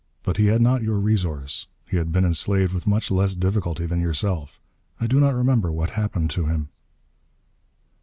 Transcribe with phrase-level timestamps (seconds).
[0.23, 1.67] But he had not your resource.
[1.87, 4.59] He had been enslaved with much less difficulty than yourself.
[4.99, 6.69] I do not remember what happened to him...."